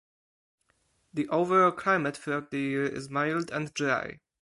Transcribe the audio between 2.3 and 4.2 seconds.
the year is mild and dry.